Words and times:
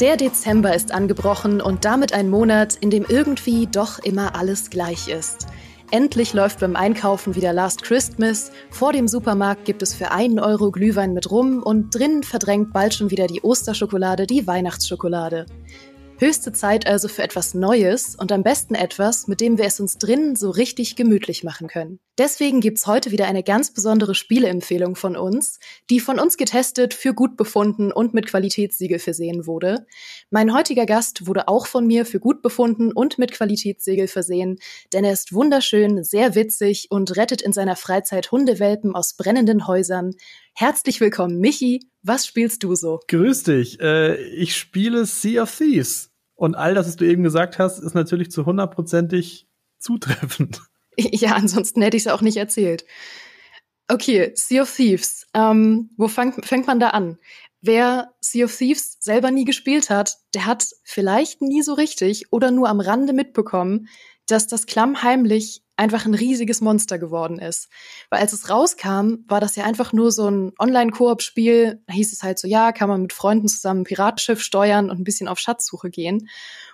Der 0.00 0.16
Dezember 0.16 0.74
ist 0.74 0.94
angebrochen 0.94 1.60
und 1.60 1.84
damit 1.84 2.14
ein 2.14 2.30
Monat, 2.30 2.74
in 2.80 2.88
dem 2.88 3.04
irgendwie 3.06 3.66
doch 3.66 3.98
immer 3.98 4.34
alles 4.34 4.70
gleich 4.70 5.08
ist. 5.08 5.46
Endlich 5.90 6.32
läuft 6.32 6.60
beim 6.60 6.74
Einkaufen 6.74 7.34
wieder 7.34 7.52
Last 7.52 7.82
Christmas, 7.82 8.50
vor 8.70 8.94
dem 8.94 9.08
Supermarkt 9.08 9.66
gibt 9.66 9.82
es 9.82 9.92
für 9.94 10.10
einen 10.10 10.38
Euro 10.38 10.70
Glühwein 10.70 11.12
mit 11.12 11.30
Rum 11.30 11.62
und 11.62 11.94
drinnen 11.94 12.22
verdrängt 12.22 12.72
bald 12.72 12.94
schon 12.94 13.10
wieder 13.10 13.26
die 13.26 13.42
Osterschokolade 13.42 14.26
die 14.26 14.46
Weihnachtsschokolade. 14.46 15.44
Höchste 16.20 16.52
Zeit 16.52 16.86
also 16.86 17.08
für 17.08 17.22
etwas 17.22 17.54
Neues 17.54 18.14
und 18.14 18.30
am 18.30 18.42
besten 18.42 18.74
etwas, 18.74 19.26
mit 19.26 19.40
dem 19.40 19.56
wir 19.56 19.64
es 19.64 19.80
uns 19.80 19.96
drinnen 19.96 20.36
so 20.36 20.50
richtig 20.50 20.94
gemütlich 20.94 21.44
machen 21.44 21.66
können. 21.66 21.98
Deswegen 22.18 22.60
gibt's 22.60 22.86
heute 22.86 23.10
wieder 23.10 23.26
eine 23.26 23.42
ganz 23.42 23.72
besondere 23.72 24.14
Spieleempfehlung 24.14 24.96
von 24.96 25.16
uns, 25.16 25.60
die 25.88 25.98
von 25.98 26.18
uns 26.18 26.36
getestet, 26.36 26.92
für 26.92 27.14
gut 27.14 27.38
befunden 27.38 27.90
und 27.90 28.12
mit 28.12 28.26
Qualitätssiegel 28.26 28.98
versehen 28.98 29.46
wurde. 29.46 29.86
Mein 30.28 30.52
heutiger 30.52 30.84
Gast 30.84 31.26
wurde 31.26 31.48
auch 31.48 31.66
von 31.66 31.86
mir 31.86 32.04
für 32.04 32.20
gut 32.20 32.42
befunden 32.42 32.92
und 32.92 33.16
mit 33.16 33.32
Qualitätssiegel 33.32 34.06
versehen, 34.06 34.58
denn 34.92 35.04
er 35.04 35.14
ist 35.14 35.32
wunderschön, 35.32 36.04
sehr 36.04 36.34
witzig 36.34 36.88
und 36.90 37.16
rettet 37.16 37.40
in 37.40 37.54
seiner 37.54 37.76
Freizeit 37.76 38.30
Hundewelpen 38.30 38.94
aus 38.94 39.14
brennenden 39.14 39.66
Häusern. 39.66 40.10
Herzlich 40.52 41.00
willkommen, 41.00 41.38
Michi. 41.38 41.80
Was 42.02 42.26
spielst 42.26 42.62
du 42.62 42.74
so? 42.74 43.00
Grüß 43.08 43.44
dich. 43.44 43.80
Äh, 43.80 44.22
ich 44.34 44.54
spiele 44.54 45.06
Sea 45.06 45.44
of 45.44 45.56
Thieves. 45.56 46.09
Und 46.40 46.54
all 46.54 46.72
das, 46.72 46.86
was 46.86 46.96
du 46.96 47.04
eben 47.04 47.22
gesagt 47.22 47.58
hast, 47.58 47.80
ist 47.80 47.94
natürlich 47.94 48.30
zu 48.30 48.46
hundertprozentig 48.46 49.46
zutreffend. 49.78 50.62
Ja, 50.96 51.34
ansonsten 51.34 51.80
hätte 51.80 51.96
ich 51.96 52.02
es 52.02 52.12
auch 52.12 52.20
nicht 52.20 52.36
erzählt. 52.36 52.84
Okay, 53.88 54.32
Sea 54.34 54.62
of 54.62 54.74
Thieves. 54.74 55.26
Ähm, 55.32 55.90
wo 55.96 56.08
fang, 56.08 56.42
fängt 56.42 56.66
man 56.66 56.80
da 56.80 56.90
an? 56.90 57.16
Wer 57.62 58.12
Sea 58.20 58.44
of 58.44 58.54
Thieves 58.54 58.98
selber 59.00 59.30
nie 59.30 59.44
gespielt 59.44 59.88
hat, 59.88 60.18
der 60.34 60.44
hat 60.44 60.66
vielleicht 60.82 61.40
nie 61.40 61.62
so 61.62 61.72
richtig 61.74 62.32
oder 62.32 62.50
nur 62.50 62.68
am 62.68 62.80
Rande 62.80 63.14
mitbekommen, 63.14 63.88
dass 64.26 64.46
das 64.46 64.66
klammheimlich 64.66 65.62
einfach 65.80 66.04
ein 66.04 66.14
riesiges 66.14 66.60
Monster 66.60 66.98
geworden 66.98 67.38
ist. 67.38 67.70
Weil 68.10 68.20
als 68.20 68.34
es 68.34 68.50
rauskam, 68.50 69.24
war 69.26 69.40
das 69.40 69.56
ja 69.56 69.64
einfach 69.64 69.94
nur 69.94 70.12
so 70.12 70.30
ein 70.30 70.52
Online-Koop-Spiel. 70.58 71.82
Da 71.86 71.94
hieß 71.94 72.12
es 72.12 72.22
halt 72.22 72.38
so, 72.38 72.46
ja, 72.46 72.72
kann 72.72 72.90
man 72.90 73.00
mit 73.00 73.14
Freunden 73.14 73.48
zusammen 73.48 73.80
ein 73.80 73.84
Piratenschiff 73.84 74.42
steuern 74.42 74.90
und 74.90 75.00
ein 75.00 75.04
bisschen 75.04 75.26
auf 75.26 75.38
Schatzsuche 75.38 75.88
gehen. 75.88 76.28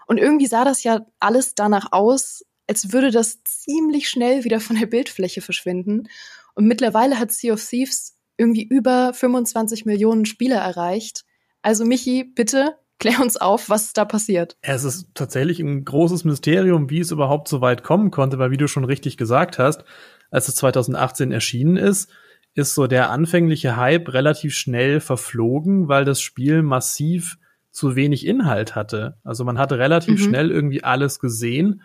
Und 0.09 0.19
irgendwie 0.19 0.48
sah 0.48 0.65
das 0.65 0.83
ja 0.83 1.07
alles 1.21 1.55
danach 1.55 1.93
aus, 1.93 2.45
als 2.67 2.93
würde 2.93 3.13
das 3.13 3.45
ziemlich 3.45 4.09
schnell 4.09 4.43
wieder 4.43 4.59
von 4.59 4.77
der 4.77 4.87
Bildfläche 4.87 5.41
verschwinden. 5.41 6.09
Und 6.55 6.67
mittlerweile 6.67 7.20
hat 7.20 7.31
Sea 7.31 7.55
of 7.55 7.65
Thieves 7.65 8.19
irgendwie 8.37 8.65
über 8.65 9.15
25 9.15 9.85
Millionen 9.85 10.27
Spieler 10.27 10.59
erreicht. 10.59 11.25
Also 11.63 11.85
Michi, 11.85 12.25
bitte 12.25 12.77
Klär 12.98 13.20
uns 13.20 13.36
auf, 13.36 13.69
was 13.69 13.92
da 13.92 14.05
passiert. 14.05 14.56
Es 14.62 14.84
ist 14.84 15.14
tatsächlich 15.14 15.61
ein 15.61 15.84
großes 15.84 16.25
Mysterium, 16.25 16.89
wie 16.89 17.00
es 17.00 17.11
überhaupt 17.11 17.48
so 17.48 17.61
weit 17.61 17.83
kommen 17.83 18.11
konnte, 18.11 18.39
weil 18.39 18.50
wie 18.50 18.56
du 18.56 18.69
schon 18.69 18.84
richtig 18.84 19.16
gesagt 19.16 19.58
hast, 19.58 19.84
als 20.30 20.48
es 20.48 20.55
2018 20.56 21.30
erschienen 21.30 21.77
ist, 21.77 22.11
ist 22.55 22.74
so 22.74 22.86
der 22.86 23.11
anfängliche 23.11 23.77
Hype 23.77 24.12
relativ 24.14 24.55
schnell 24.55 25.00
verflogen, 25.00 25.89
weil 25.89 26.05
das 26.05 26.20
Spiel 26.22 26.62
massiv 26.62 27.39
zu 27.70 27.97
wenig 27.97 28.27
Inhalt 28.27 28.74
hatte. 28.74 29.19
Also 29.22 29.44
man 29.44 29.58
hatte 29.58 29.78
relativ 29.78 30.20
mhm. 30.20 30.24
schnell 30.24 30.50
irgendwie 30.50 30.83
alles 30.83 31.20
gesehen 31.20 31.83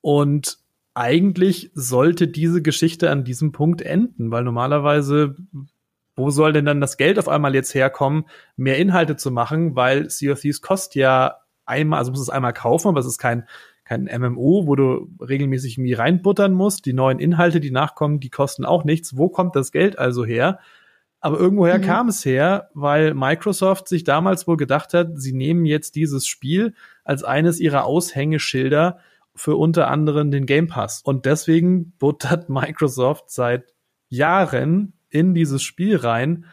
und 0.00 0.58
eigentlich 0.94 1.70
sollte 1.74 2.28
diese 2.28 2.62
Geschichte 2.62 3.10
an 3.10 3.24
diesem 3.24 3.52
Punkt 3.52 3.82
enden, 3.82 4.30
weil 4.30 4.44
normalerweise 4.44 5.36
wo 6.18 6.30
soll 6.30 6.52
denn 6.52 6.64
dann 6.64 6.80
das 6.80 6.96
Geld 6.96 7.18
auf 7.18 7.28
einmal 7.28 7.54
jetzt 7.54 7.74
herkommen, 7.74 8.24
mehr 8.56 8.78
Inhalte 8.78 9.16
zu 9.16 9.30
machen, 9.30 9.76
weil 9.76 10.10
Sea 10.10 10.32
of 10.32 10.40
Thieves 10.40 10.60
kostet 10.60 10.96
ja 10.96 11.36
einmal, 11.64 12.00
also 12.00 12.10
muss 12.10 12.20
es 12.20 12.30
einmal 12.30 12.52
kaufen, 12.52 12.88
aber 12.88 13.00
es 13.00 13.06
ist 13.06 13.18
kein, 13.18 13.46
kein 13.84 14.04
MMO, 14.04 14.66
wo 14.66 14.74
du 14.74 15.08
regelmäßig 15.20 15.78
irgendwie 15.78 15.94
reinbuttern 15.94 16.52
musst. 16.52 16.84
Die 16.86 16.92
neuen 16.92 17.18
Inhalte, 17.18 17.60
die 17.60 17.70
nachkommen, 17.70 18.20
die 18.20 18.30
kosten 18.30 18.64
auch 18.64 18.84
nichts. 18.84 19.16
Wo 19.16 19.28
kommt 19.28 19.56
das 19.56 19.72
Geld 19.72 19.98
also 19.98 20.24
her? 20.24 20.58
Aber 21.20 21.38
irgendwoher 21.38 21.78
mhm. 21.78 21.82
kam 21.82 22.08
es 22.08 22.24
her, 22.24 22.70
weil 22.74 23.14
Microsoft 23.14 23.88
sich 23.88 24.04
damals 24.04 24.46
wohl 24.46 24.56
gedacht 24.56 24.94
hat, 24.94 25.12
sie 25.14 25.32
nehmen 25.32 25.64
jetzt 25.64 25.96
dieses 25.96 26.26
Spiel 26.26 26.74
als 27.04 27.24
eines 27.24 27.60
ihrer 27.60 27.84
Aushängeschilder 27.84 28.98
für 29.34 29.56
unter 29.56 29.88
anderem 29.88 30.30
den 30.30 30.46
Game 30.46 30.68
Pass. 30.68 31.00
Und 31.02 31.24
deswegen 31.26 31.92
buttert 31.98 32.48
Microsoft 32.48 33.30
seit 33.30 33.72
Jahren 34.08 34.97
in 35.10 35.34
dieses 35.34 35.62
Spiel 35.62 35.96
rein, 35.96 36.44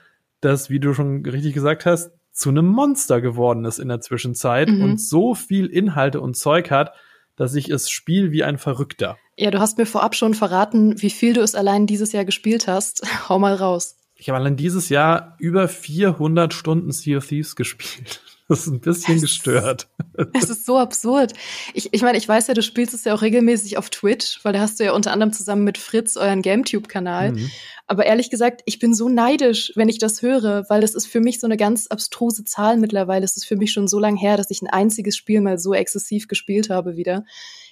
das, 0.42 0.70
wie 0.70 0.80
du 0.80 0.94
schon 0.94 1.26
richtig 1.26 1.54
gesagt 1.54 1.86
hast, 1.86 2.12
zu 2.32 2.50
einem 2.50 2.68
Monster 2.68 3.22
geworden 3.22 3.66
ist 3.66 3.80
in 3.80 3.88
der 3.88 4.02
Zwischenzeit 4.02 4.70
mhm. 4.70 4.84
und 4.84 5.02
so 5.02 5.36
viel 5.36 5.68
Inhalte 5.68 6.20
und 6.20 6.36
Zeug 6.36 6.70
hat, 6.70 6.94
dass 7.36 7.56
ich 7.56 7.70
es 7.70 7.90
spiele 7.90 8.32
wie 8.32 8.44
ein 8.44 8.58
Verrückter. 8.58 9.18
Ja, 9.38 9.52
du 9.52 9.60
hast 9.60 9.78
mir 9.78 9.86
vorab 9.86 10.16
schon 10.16 10.34
verraten, 10.34 11.02
wie 11.02 11.10
viel 11.10 11.34
du 11.34 11.42
es 11.42 11.56
allein 11.56 11.88
dieses 11.88 12.12
Jahr 12.12 12.26
gespielt 12.26 12.68
hast. 12.68 13.04
Hau 13.30 13.40
mal 13.40 13.56
raus. 13.56 13.98
Ich 14.16 14.30
habe 14.30 14.38
allein 14.38 14.56
dieses 14.56 14.90
Jahr 14.90 15.36
über 15.40 15.68
400 15.68 16.54
Stunden 16.54 16.92
Sea 16.92 17.18
of 17.18 17.28
Thieves 17.28 17.56
gespielt. 17.56 18.22
Das 18.47 18.59
ist 18.59 18.67
ein 18.67 18.79
bisschen 18.79 19.22
gestört. 19.22 19.88
Es 20.33 20.50
ist 20.50 20.66
so 20.66 20.78
absurd. 20.78 21.33
Ich, 21.73 21.94
ich 21.94 22.01
meine, 22.03 22.17
ich 22.17 22.28
weiß 22.28 22.47
ja, 22.47 22.53
du 22.53 22.61
spielst 22.61 22.94
es 22.94 23.03
ja 23.03 23.16
auch 23.16 23.22
regelmäßig 23.22 23.78
auf 23.78 23.89
Twitch, 23.89 24.39
weil 24.44 24.53
da 24.53 24.59
hast 24.59 24.79
du 24.79 24.83
ja 24.83 24.94
unter 24.94 25.11
anderem 25.11 25.33
zusammen 25.33 25.63
mit 25.63 25.78
Fritz 25.78 26.16
euren 26.16 26.41
GameTube-Kanal. 26.41 27.31
Mhm. 27.31 27.51
Aber 27.88 28.06
ehrlich 28.06 28.29
gesagt, 28.29 28.61
ich 28.66 28.79
bin 28.79 28.94
so 28.94 29.09
neidisch, 29.09 29.72
wenn 29.75 29.89
ich 29.89 29.97
das 29.97 30.22
höre, 30.22 30.66
weil 30.69 30.81
das 30.81 30.95
ist 30.95 31.07
für 31.07 31.19
mich 31.19 31.39
so 31.39 31.47
eine 31.47 31.57
ganz 31.57 31.88
abstruse 31.88 32.45
Zahl 32.45 32.78
mittlerweile. 32.78 33.25
Es 33.25 33.35
ist 33.35 33.45
für 33.45 33.56
mich 33.56 33.72
schon 33.72 33.88
so 33.88 34.00
lange 34.00 34.19
her, 34.19 34.38
dass 34.38 34.51
ich 34.51 34.62
ein 34.62 34.69
einziges 34.69 35.17
Spiel 35.17 35.41
mal 35.41 35.57
so 35.57 35.73
exzessiv 35.73 36.27
gespielt 36.27 36.69
habe 36.69 36.97
wieder. 36.97 37.25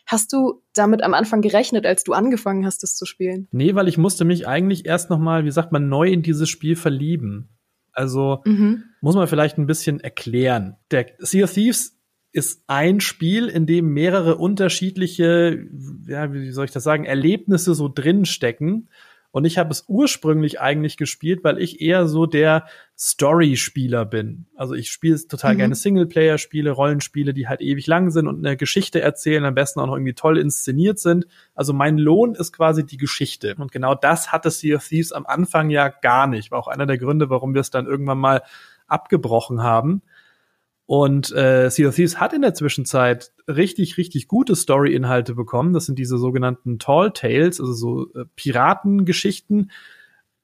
Hast 0.06 0.34
du 0.34 0.62
damit 0.74 1.02
am 1.02 1.14
Anfang 1.14 1.42
gerechnet, 1.42 1.86
als 1.86 2.04
du 2.04 2.14
angefangen 2.14 2.66
hast, 2.66 2.84
das 2.84 2.96
zu 2.96 3.06
spielen? 3.06 3.48
Nee, 3.52 3.74
weil 3.76 3.88
ich 3.88 3.98
musste 3.98 4.26
mich 4.26 4.48
eigentlich 4.48 4.86
erst 4.86 5.10
noch 5.10 5.20
mal, 5.20 5.46
wie 5.46 5.52
sagt 5.52 5.72
man, 5.72 5.88
neu 5.88 6.10
in 6.10 6.24
dieses 6.24 6.50
Spiel 6.50 6.76
verlieben. 6.76 7.50
Also 7.94 8.42
mhm. 8.46 8.84
muss 9.02 9.16
man 9.16 9.28
vielleicht 9.28 9.58
ein 9.58 9.68
bisschen 9.68 10.00
erklären. 10.00 10.76
Der 10.92 11.08
Sea 11.20 11.46
of 11.46 11.54
Thieves 11.54 11.98
ist 12.32 12.64
ein 12.68 13.00
Spiel, 13.00 13.48
in 13.48 13.68
dem 13.68 13.94
mehrere 13.94 14.38
unterschiedliche, 14.38 15.68
ja, 16.08 16.34
wie 16.34 16.52
soll 16.52 16.66
ich 16.66 16.72
das 16.72 16.84
sagen, 16.84 17.06
Erlebnisse 17.06 17.76
so 17.76 17.88
drin 17.88 18.26
stecken. 18.26 18.90
Und 19.34 19.46
ich 19.46 19.58
habe 19.58 19.72
es 19.72 19.86
ursprünglich 19.88 20.62
eigentlich 20.62 20.96
gespielt, 20.96 21.44
weil 21.44 21.58
ich 21.58 21.82
eher 21.82 22.06
so 22.08 22.28
der 22.28 22.68
Story-Spieler 22.96 24.06
bin. 24.06 24.46
Also 24.56 24.76
ich 24.76 24.92
spiele 24.92 25.18
total 25.28 25.56
mhm. 25.56 25.58
gerne 25.58 25.76
Singleplayer-Spiele, 25.76 26.70
Rollenspiele, 26.70 27.34
die 27.34 27.48
halt 27.48 27.60
ewig 27.60 27.88
lang 27.88 28.12
sind 28.12 28.28
und 28.28 28.46
eine 28.46 28.58
Geschichte 28.58 29.02
erzählen, 29.02 29.44
am 29.44 29.56
besten 29.56 29.80
auch 29.80 29.88
noch 29.88 29.96
irgendwie 29.96 30.14
toll 30.14 30.38
inszeniert 30.38 31.00
sind. 31.00 31.26
Also 31.56 31.74
mein 31.74 31.98
Lohn 31.98 32.36
ist 32.36 32.54
quasi 32.54 32.86
die 32.86 32.98
Geschichte. 32.98 33.56
Und 33.58 33.72
genau 33.72 33.96
das 33.96 34.32
hatte 34.32 34.52
Sea 34.52 34.76
of 34.76 34.88
Thieves 34.88 35.12
am 35.12 35.26
Anfang 35.26 35.72
ja 35.72 35.88
gar 35.90 36.28
nicht. 36.28 36.52
War 36.52 36.60
auch 36.60 36.68
einer 36.68 36.86
der 36.86 37.00
Gründe, 37.00 37.32
warum 37.32 37.56
wir 37.56 37.62
es 37.62 37.72
dann 37.72 37.88
irgendwann 37.88 38.20
mal 38.20 38.44
abgebrochen 38.86 39.64
haben. 39.64 40.04
Und 40.96 41.32
äh, 41.32 41.72
Sea 41.72 41.88
of 41.88 41.96
Thieves 41.96 42.20
hat 42.20 42.34
in 42.34 42.44
der 42.44 42.54
Zwischenzeit 42.54 43.32
richtig, 43.48 43.98
richtig 43.98 44.28
gute 44.28 44.56
Story-Inhalte 44.56 45.34
bekommen. 45.34 45.74
Das 45.74 45.88
sind 45.88 45.98
diese 45.98 46.20
sogenannten 46.20 46.78
Tall 46.78 47.12
Tales, 47.14 47.60
also 47.60 47.74
so 47.74 48.14
äh, 48.14 48.26
Piratengeschichten 48.36 49.72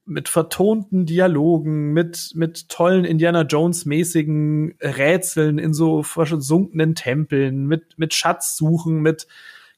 mit 0.05 0.27
vertonten 0.27 1.05
Dialogen, 1.05 1.93
mit, 1.93 2.31
mit 2.33 2.67
tollen 2.67 3.05
Indiana 3.05 3.43
Jones-mäßigen 3.43 4.73
Rätseln 4.81 5.59
in 5.59 5.75
so 5.75 6.01
versunkenen 6.01 6.95
Tempeln, 6.95 7.67
mit, 7.67 7.99
mit 7.99 8.15
Schatzsuchen, 8.15 9.01
mit 9.01 9.27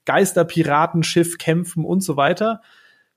Geisterpiratenschiff-Kämpfen 0.06 1.84
und 1.84 2.00
so 2.00 2.16
weiter 2.16 2.62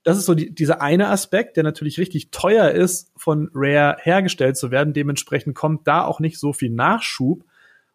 das 0.05 0.19
ist 0.19 0.27
so 0.27 0.35
die, 0.35 0.55
dieser 0.55 0.83
eine 0.83 1.09
Aspekt, 1.09 1.57
der 1.57 1.65
natürlich 1.65 1.99
richtig 1.99 2.31
teuer 2.31 2.71
ist, 2.71 3.11
von 3.17 3.51
Rare 3.55 3.97
hergestellt 4.01 4.57
zu 4.57 4.71
werden. 4.71 4.93
Dementsprechend 4.93 5.55
kommt 5.55 5.89
da 5.89 6.05
auch 6.05 6.21
nicht 6.21 6.39
so 6.39 6.53
viel 6.53 6.71
Nachschub. 6.71 7.45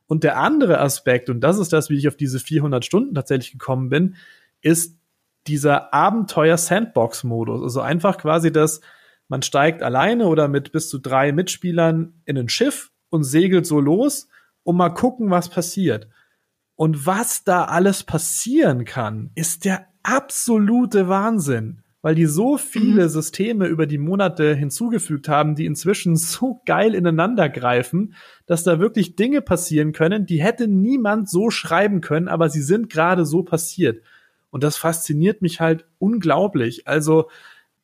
Und 0.10 0.24
der 0.24 0.38
andere 0.38 0.80
Aspekt, 0.80 1.30
und 1.30 1.42
das 1.42 1.60
ist 1.60 1.72
das, 1.72 1.92
wie 1.92 1.96
ich 1.96 2.08
auf 2.08 2.16
diese 2.16 2.40
400 2.40 2.84
Stunden 2.84 3.14
tatsächlich 3.14 3.52
gekommen 3.52 3.90
bin, 3.90 4.16
ist 4.60 4.98
dieser 5.46 5.94
Abenteuer-Sandbox-Modus. 5.94 7.62
Also 7.62 7.82
einfach 7.82 8.18
quasi 8.18 8.52
das, 8.52 8.82
man 9.28 9.44
steigt 9.44 9.84
alleine 9.84 10.26
oder 10.26 10.48
mit 10.48 10.72
bis 10.72 10.90
zu 10.90 10.98
drei 10.98 11.32
Mitspielern 11.32 12.24
in 12.26 12.40
ein 12.40 12.50
Schiff 12.50 12.92
und 13.12 13.24
segelt 13.24 13.68
so 13.68 13.80
los 13.80 14.28
und 14.64 14.78
mal 14.78 14.90
gucken, 14.90 15.30
was 15.30 15.48
passiert. 15.48 16.08
Und 16.74 17.06
was 17.06 17.44
da 17.44 17.66
alles 17.66 18.04
passieren 18.04 18.86
kann, 18.86 19.30
ist 19.36 19.64
der 19.64 19.86
absolute 20.02 21.08
Wahnsinn 21.08 21.84
weil 22.02 22.16
die 22.16 22.26
so 22.26 22.58
viele 22.58 23.04
mhm. 23.04 23.10
Systeme 23.10 23.68
über 23.68 23.86
die 23.86 23.98
Monate 23.98 24.56
hinzugefügt 24.56 25.28
haben, 25.28 25.56
die 25.56 25.66
inzwischen 25.66 26.16
so 26.18 26.62
geil 26.66 26.96
ineinander 26.96 27.50
greifen, 27.50 28.16
dass 28.46 28.64
da 28.64 28.80
wirklich 28.80 29.16
Dinge 29.16 29.42
passieren 29.42 29.92
können, 29.92 30.26
die 30.26 30.42
hätte 30.42 30.68
niemand 30.68 31.30
so 31.30 31.50
schreiben 31.50 32.02
können, 32.02 32.28
aber 32.28 32.50
sie 32.50 32.62
sind 32.62 32.90
gerade 32.90 33.26
so 33.26 33.44
passiert. 33.44 34.04
Und 34.52 34.64
das 34.64 34.78
fasziniert 34.78 35.42
mich 35.42 35.60
halt 35.60 35.86
unglaublich. 36.00 36.88
Also, 36.88 37.30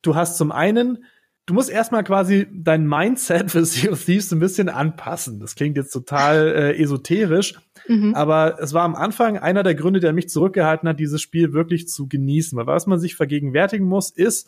du 0.02 0.16
hast 0.16 0.38
zum 0.38 0.52
einen 0.52 1.04
du 1.46 1.54
musst 1.54 1.70
erstmal 1.70 2.04
quasi 2.04 2.48
dein 2.52 2.88
Mindset 2.88 3.52
für 3.52 3.66
Sea 3.66 3.92
of 3.92 4.04
Thieves 4.04 4.32
ein 4.32 4.40
bisschen 4.40 4.70
anpassen. 4.70 5.40
Das 5.40 5.56
klingt 5.56 5.78
jetzt 5.78 5.92
total 5.92 6.48
äh, 6.56 6.82
esoterisch, 6.82 7.56
mhm. 7.88 8.16
aber 8.16 8.58
es 8.60 8.74
war 8.74 8.84
am 8.84 8.96
Anfang 8.96 9.38
einer 9.38 9.64
der 9.64 9.76
Gründe, 9.76 10.00
der 10.00 10.14
mich 10.14 10.30
zurückgehalten 10.30 10.90
hat, 10.90 11.00
dieses 11.00 11.22
Spiel 11.22 11.54
wirklich 11.54 11.88
zu 11.88 12.08
genießen. 12.08 12.58
Weil 12.58 12.68
was 12.68 12.88
man 12.88 13.00
sich 13.00 13.16
vergegenwärtigen 13.16 13.86
muss, 13.86 14.10
ist, 14.10 14.48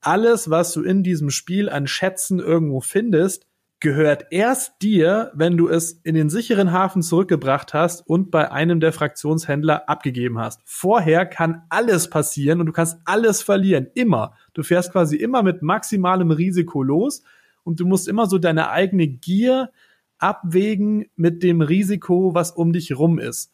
alles, 0.00 0.50
was 0.50 0.72
du 0.72 0.82
in 0.82 1.02
diesem 1.02 1.30
Spiel 1.30 1.68
an 1.68 1.86
Schätzen 1.86 2.40
irgendwo 2.40 2.80
findest, 2.80 3.46
gehört 3.82 4.26
erst 4.30 4.80
dir, 4.80 5.32
wenn 5.34 5.56
du 5.56 5.68
es 5.68 5.92
in 6.04 6.14
den 6.14 6.30
sicheren 6.30 6.70
Hafen 6.70 7.02
zurückgebracht 7.02 7.74
hast 7.74 8.06
und 8.06 8.30
bei 8.30 8.50
einem 8.50 8.78
der 8.78 8.92
Fraktionshändler 8.92 9.88
abgegeben 9.88 10.38
hast. 10.38 10.62
Vorher 10.64 11.26
kann 11.26 11.64
alles 11.68 12.08
passieren 12.08 12.60
und 12.60 12.66
du 12.66 12.72
kannst 12.72 12.98
alles 13.04 13.42
verlieren. 13.42 13.88
Immer. 13.94 14.34
Du 14.54 14.62
fährst 14.62 14.92
quasi 14.92 15.16
immer 15.16 15.42
mit 15.42 15.62
maximalem 15.62 16.30
Risiko 16.30 16.84
los 16.84 17.24
und 17.64 17.80
du 17.80 17.84
musst 17.84 18.06
immer 18.06 18.26
so 18.26 18.38
deine 18.38 18.70
eigene 18.70 19.08
Gier 19.08 19.72
abwägen 20.18 21.06
mit 21.16 21.42
dem 21.42 21.60
Risiko, 21.60 22.34
was 22.34 22.52
um 22.52 22.72
dich 22.72 22.96
rum 22.96 23.18
ist. 23.18 23.52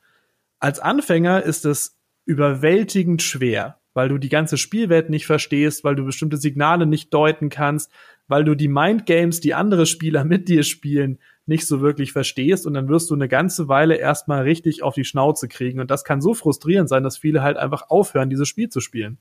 Als 0.58 0.78
Anfänger 0.78 1.42
ist 1.42 1.64
es 1.64 1.96
überwältigend 2.26 3.22
schwer, 3.22 3.77
weil 3.98 4.08
du 4.08 4.18
die 4.18 4.28
ganze 4.28 4.58
Spielwelt 4.58 5.10
nicht 5.10 5.26
verstehst, 5.26 5.82
weil 5.82 5.96
du 5.96 6.04
bestimmte 6.04 6.36
Signale 6.36 6.86
nicht 6.86 7.12
deuten 7.12 7.48
kannst, 7.48 7.90
weil 8.28 8.44
du 8.44 8.54
die 8.54 8.68
Mindgames, 8.68 9.40
die 9.40 9.54
andere 9.54 9.86
Spieler 9.86 10.22
mit 10.34 10.48
dir 10.48 10.62
spielen, 10.62 11.18
nicht 11.46 11.66
so 11.66 11.80
wirklich 11.80 12.12
verstehst 12.12 12.64
und 12.64 12.74
dann 12.74 12.88
wirst 12.88 13.10
du 13.10 13.16
eine 13.16 13.26
ganze 13.26 13.66
Weile 13.66 13.96
erstmal 13.96 14.42
richtig 14.42 14.84
auf 14.84 14.94
die 14.94 15.04
Schnauze 15.04 15.48
kriegen 15.48 15.80
und 15.80 15.90
das 15.90 16.04
kann 16.04 16.20
so 16.20 16.32
frustrierend 16.32 16.88
sein, 16.88 17.02
dass 17.02 17.18
viele 17.18 17.42
halt 17.42 17.56
einfach 17.56 17.90
aufhören, 17.90 18.30
dieses 18.30 18.46
Spiel 18.46 18.68
zu 18.68 18.78
spielen. 18.78 19.18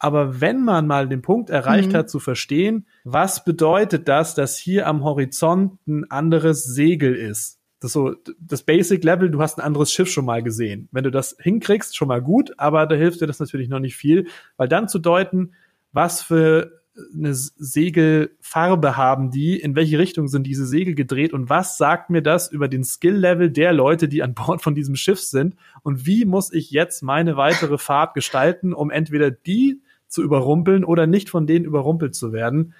Aber 0.00 0.40
wenn 0.40 0.64
man 0.64 0.88
mal 0.88 1.08
den 1.08 1.22
Punkt 1.22 1.48
erreicht 1.48 1.92
mhm. 1.92 1.96
hat 1.98 2.10
zu 2.10 2.18
verstehen, 2.18 2.88
was 3.04 3.44
bedeutet 3.44 4.08
das, 4.08 4.34
dass 4.34 4.58
hier 4.58 4.88
am 4.88 5.04
Horizont 5.04 5.78
ein 5.86 6.10
anderes 6.10 6.64
Segel 6.64 7.14
ist? 7.14 7.61
Das 7.82 7.92
so 7.92 8.14
das 8.38 8.62
Basic 8.62 9.02
Level, 9.02 9.30
du 9.30 9.40
hast 9.40 9.58
ein 9.58 9.64
anderes 9.64 9.92
Schiff 9.92 10.08
schon 10.08 10.24
mal 10.24 10.42
gesehen. 10.42 10.88
Wenn 10.92 11.04
du 11.04 11.10
das 11.10 11.36
hinkriegst, 11.40 11.96
schon 11.96 12.08
mal 12.08 12.22
gut, 12.22 12.52
aber 12.56 12.86
da 12.86 12.94
hilft 12.94 13.20
dir 13.20 13.26
das 13.26 13.40
natürlich 13.40 13.68
noch 13.68 13.80
nicht 13.80 13.96
viel, 13.96 14.28
weil 14.56 14.68
dann 14.68 14.88
zu 14.88 14.98
deuten, 14.98 15.52
was 15.92 16.22
für 16.22 16.82
eine 17.14 17.34
Segelfarbe 17.34 18.96
haben 18.96 19.30
die, 19.30 19.58
in 19.58 19.74
welche 19.74 19.98
Richtung 19.98 20.28
sind 20.28 20.46
diese 20.46 20.66
Segel 20.66 20.94
gedreht 20.94 21.32
und 21.32 21.48
was 21.48 21.78
sagt 21.78 22.10
mir 22.10 22.22
das 22.22 22.52
über 22.52 22.68
den 22.68 22.84
Skill-Level 22.84 23.50
der 23.50 23.72
Leute, 23.72 24.08
die 24.08 24.22
an 24.22 24.34
Bord 24.34 24.62
von 24.62 24.74
diesem 24.74 24.94
Schiff 24.94 25.20
sind 25.20 25.56
und 25.82 26.06
wie 26.06 26.24
muss 26.24 26.52
ich 26.52 26.70
jetzt 26.70 27.02
meine 27.02 27.36
weitere 27.36 27.78
Fahrt 27.78 28.14
gestalten, 28.14 28.74
um 28.74 28.90
entweder 28.90 29.30
die 29.30 29.80
zu 30.06 30.22
überrumpeln 30.22 30.84
oder 30.84 31.06
nicht 31.06 31.30
von 31.30 31.46
denen 31.46 31.64
überrumpelt 31.64 32.14
zu 32.14 32.32
werden. 32.32 32.74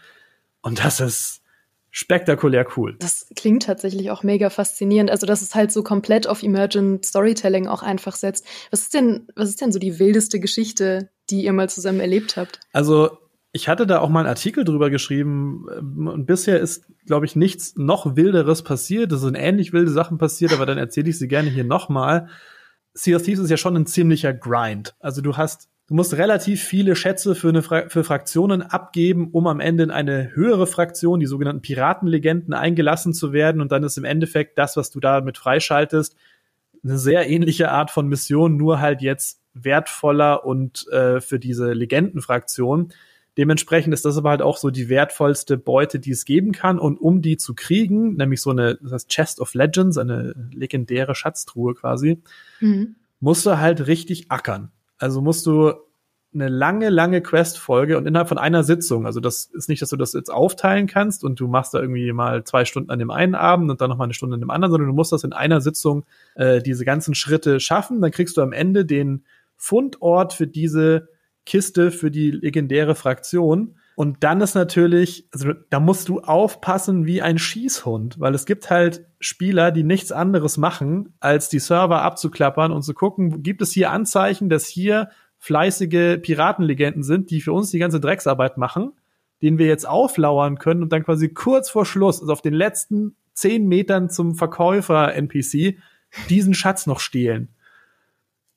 Und 0.60 0.84
das 0.84 1.00
ist 1.00 1.41
spektakulär 1.92 2.66
cool. 2.76 2.96
Das 2.98 3.28
klingt 3.36 3.64
tatsächlich 3.64 4.10
auch 4.10 4.22
mega 4.22 4.50
faszinierend. 4.50 5.10
Also, 5.10 5.26
dass 5.26 5.42
es 5.42 5.54
halt 5.54 5.70
so 5.70 5.82
komplett 5.82 6.26
auf 6.26 6.42
Emergent 6.42 7.04
Storytelling 7.04 7.68
auch 7.68 7.82
einfach 7.82 8.16
setzt. 8.16 8.46
Was 8.70 8.80
ist 8.80 8.94
denn, 8.94 9.28
was 9.36 9.50
ist 9.50 9.60
denn 9.60 9.70
so 9.70 9.78
die 9.78 9.98
wildeste 9.98 10.40
Geschichte, 10.40 11.10
die 11.30 11.44
ihr 11.44 11.52
mal 11.52 11.68
zusammen 11.68 12.00
erlebt 12.00 12.36
habt? 12.36 12.60
Also, 12.72 13.18
ich 13.52 13.68
hatte 13.68 13.86
da 13.86 14.00
auch 14.00 14.08
mal 14.08 14.20
einen 14.20 14.30
Artikel 14.30 14.64
drüber 14.64 14.88
geschrieben 14.88 15.66
und 16.08 16.24
bisher 16.24 16.58
ist, 16.58 16.86
glaube 17.04 17.26
ich, 17.26 17.36
nichts 17.36 17.74
noch 17.76 18.16
wilderes 18.16 18.62
passiert. 18.62 19.12
Es 19.12 19.20
sind 19.20 19.34
ähnlich 19.34 19.74
wilde 19.74 19.90
Sachen 19.90 20.16
passiert, 20.16 20.54
aber 20.54 20.64
dann 20.64 20.78
erzähle 20.78 21.10
ich 21.10 21.18
sie 21.18 21.28
gerne 21.28 21.50
hier 21.50 21.64
nochmal. 21.64 22.28
Sea 22.94 23.16
of 23.16 23.22
Thieves 23.22 23.44
ist 23.44 23.50
ja 23.50 23.58
schon 23.58 23.76
ein 23.76 23.84
ziemlicher 23.84 24.32
Grind. 24.32 24.94
Also 25.00 25.20
du 25.20 25.36
hast, 25.36 25.68
du 25.92 25.96
musst 25.96 26.16
relativ 26.16 26.64
viele 26.64 26.96
Schätze 26.96 27.34
für, 27.34 27.50
eine 27.50 27.60
Fra 27.60 27.86
für 27.90 28.02
Fraktionen 28.02 28.62
abgeben, 28.62 29.28
um 29.32 29.46
am 29.46 29.60
Ende 29.60 29.82
in 29.82 29.90
eine 29.90 30.34
höhere 30.34 30.66
Fraktion, 30.66 31.20
die 31.20 31.26
sogenannten 31.26 31.60
Piratenlegenden, 31.60 32.54
eingelassen 32.54 33.12
zu 33.12 33.34
werden. 33.34 33.60
Und 33.60 33.72
dann 33.72 33.84
ist 33.84 33.98
im 33.98 34.06
Endeffekt 34.06 34.56
das, 34.56 34.78
was 34.78 34.90
du 34.90 35.00
damit 35.00 35.36
freischaltest, 35.36 36.16
eine 36.82 36.96
sehr 36.96 37.28
ähnliche 37.28 37.70
Art 37.70 37.90
von 37.90 38.08
Mission, 38.08 38.56
nur 38.56 38.80
halt 38.80 39.02
jetzt 39.02 39.42
wertvoller 39.52 40.46
und 40.46 40.88
äh, 40.88 41.20
für 41.20 41.38
diese 41.38 41.74
Legendenfraktion. 41.74 42.94
Dementsprechend 43.36 43.92
ist 43.92 44.06
das 44.06 44.16
aber 44.16 44.30
halt 44.30 44.40
auch 44.40 44.56
so 44.56 44.70
die 44.70 44.88
wertvollste 44.88 45.58
Beute, 45.58 45.98
die 45.98 46.12
es 46.12 46.24
geben 46.24 46.52
kann. 46.52 46.78
Und 46.78 46.96
um 46.96 47.20
die 47.20 47.36
zu 47.36 47.54
kriegen, 47.54 48.14
nämlich 48.14 48.40
so 48.40 48.48
eine, 48.48 48.76
das 48.76 48.92
heißt 48.92 49.10
Chest 49.10 49.40
of 49.40 49.52
Legends, 49.52 49.98
eine 49.98 50.34
legendäre 50.54 51.14
Schatztruhe 51.14 51.74
quasi, 51.74 52.22
mhm. 52.60 52.94
musst 53.20 53.44
du 53.44 53.58
halt 53.58 53.86
richtig 53.86 54.30
ackern. 54.30 54.72
Also 55.02 55.20
musst 55.20 55.46
du 55.46 55.72
eine 56.34 56.48
lange, 56.48 56.88
lange 56.88 57.20
Quest-Folge 57.20 57.98
und 57.98 58.06
innerhalb 58.06 58.28
von 58.28 58.38
einer 58.38 58.62
Sitzung, 58.64 59.04
also 59.04 59.20
das 59.20 59.44
ist 59.44 59.68
nicht, 59.68 59.82
dass 59.82 59.90
du 59.90 59.96
das 59.96 60.14
jetzt 60.14 60.30
aufteilen 60.30 60.86
kannst 60.86 61.24
und 61.24 61.38
du 61.38 61.46
machst 61.46 61.74
da 61.74 61.80
irgendwie 61.80 62.10
mal 62.12 62.44
zwei 62.44 62.64
Stunden 62.64 62.90
an 62.90 62.98
dem 62.98 63.10
einen 63.10 63.34
Abend 63.34 63.70
und 63.70 63.80
dann 63.80 63.90
noch 63.90 63.98
mal 63.98 64.04
eine 64.04 64.14
Stunde 64.14 64.34
an 64.34 64.40
dem 64.40 64.50
anderen, 64.50 64.70
sondern 64.70 64.88
du 64.88 64.94
musst 64.94 65.12
das 65.12 65.24
in 65.24 65.32
einer 65.32 65.60
Sitzung 65.60 66.04
äh, 66.36 66.62
diese 66.62 66.84
ganzen 66.84 67.14
Schritte 67.14 67.60
schaffen. 67.60 68.00
Dann 68.00 68.12
kriegst 68.12 68.36
du 68.36 68.42
am 68.42 68.52
Ende 68.52 68.86
den 68.86 69.24
Fundort 69.56 70.32
für 70.32 70.46
diese 70.46 71.08
Kiste 71.44 71.90
für 71.90 72.10
die 72.10 72.30
legendäre 72.30 72.94
Fraktion. 72.94 73.76
Und 74.02 74.24
dann 74.24 74.40
ist 74.40 74.56
natürlich, 74.56 75.28
also 75.32 75.52
da 75.70 75.78
musst 75.78 76.08
du 76.08 76.22
aufpassen 76.22 77.06
wie 77.06 77.22
ein 77.22 77.38
Schießhund, 77.38 78.18
weil 78.18 78.34
es 78.34 78.46
gibt 78.46 78.68
halt 78.68 79.06
Spieler, 79.20 79.70
die 79.70 79.84
nichts 79.84 80.10
anderes 80.10 80.56
machen, 80.56 81.14
als 81.20 81.48
die 81.48 81.60
Server 81.60 82.02
abzuklappern 82.02 82.72
und 82.72 82.82
zu 82.82 82.94
gucken, 82.94 83.44
gibt 83.44 83.62
es 83.62 83.70
hier 83.70 83.92
Anzeichen, 83.92 84.48
dass 84.48 84.66
hier 84.66 85.10
fleißige 85.38 86.20
Piratenlegenden 86.20 87.04
sind, 87.04 87.30
die 87.30 87.40
für 87.40 87.52
uns 87.52 87.70
die 87.70 87.78
ganze 87.78 88.00
Drecksarbeit 88.00 88.58
machen, 88.58 88.90
den 89.40 89.58
wir 89.58 89.66
jetzt 89.66 89.86
auflauern 89.86 90.58
können 90.58 90.82
und 90.82 90.92
dann 90.92 91.04
quasi 91.04 91.28
kurz 91.28 91.70
vor 91.70 91.86
Schluss, 91.86 92.20
also 92.20 92.32
auf 92.32 92.42
den 92.42 92.54
letzten 92.54 93.14
zehn 93.34 93.68
Metern 93.68 94.10
zum 94.10 94.34
Verkäufer 94.34 95.14
NPC, 95.14 95.78
diesen 96.28 96.54
Schatz 96.54 96.88
noch 96.88 96.98
stehlen. 96.98 97.50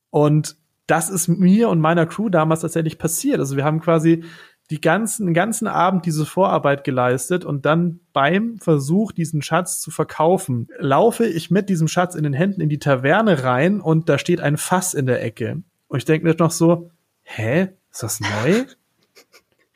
Und 0.10 0.58
das 0.88 1.12
ist 1.12 1.28
mir 1.28 1.70
und 1.70 1.82
meiner 1.82 2.08
Crew 2.08 2.30
damals 2.30 2.62
tatsächlich 2.62 2.98
passiert. 2.98 3.38
Also 3.38 3.56
wir 3.58 3.64
haben 3.64 3.80
quasi 3.80 4.24
die 4.72 4.82
ganzen, 4.82 5.28
den 5.28 5.34
ganzen 5.34 5.68
Abend 5.68 6.06
diese 6.06 6.26
Vorarbeit 6.26 6.84
geleistet 6.84 7.46
und 7.46 7.66
dann 7.66 8.00
beim 8.14 8.58
Versuch, 8.58 9.12
diesen 9.12 9.42
Schatz 9.42 9.80
zu 9.80 9.92
verkaufen, 9.92 10.68
laufe 10.80 11.26
ich 11.26 11.52
mit 11.52 11.70
diesem 11.70 11.88
Schatz 11.88 12.16
in 12.16 12.24
den 12.24 12.34
Händen 12.34 12.62
in 12.62 12.70
die 12.70 12.80
Taverne 12.80 13.44
rein 13.44 13.80
und 13.80 14.10
da 14.10 14.18
steht 14.18 14.42
ein 14.42 14.58
Fass 14.58 14.94
in 14.94 15.06
der 15.06 15.24
Ecke. 15.24 15.62
Und 15.88 16.00
ich 16.00 16.06
denke 16.06 16.26
mir 16.26 16.36
noch 16.38 16.52
so, 16.52 16.90
hä? 17.22 17.70
Ist 17.92 18.04
das 18.04 18.20
neu? 18.20 18.66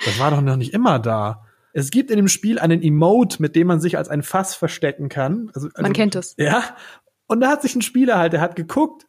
Das 0.05 0.17
war 0.17 0.31
doch 0.31 0.39
noch 0.39 0.55
nicht 0.55 0.73
immer 0.73 0.97
da. 0.97 1.43
Es 1.73 1.91
gibt 1.91 2.09
in 2.09 2.15
dem 2.15 2.29
Spiel 2.29 2.57
einen 2.57 2.81
Emote, 2.81 3.41
mit 3.41 3.57
dem 3.57 3.67
man 3.67 3.81
sich 3.81 3.97
als 3.97 4.07
ein 4.07 4.23
Fass 4.23 4.55
verstecken 4.55 5.09
kann. 5.09 5.51
Also, 5.53 5.67
also 5.73 5.81
man 5.81 5.91
kennt 5.91 6.15
es. 6.15 6.35
Ja. 6.37 6.63
Und 7.27 7.41
da 7.41 7.49
hat 7.49 7.61
sich 7.61 7.75
ein 7.75 7.81
Spieler 7.81 8.17
halt, 8.17 8.31
der 8.31 8.39
hat 8.39 8.55
geguckt, 8.55 9.08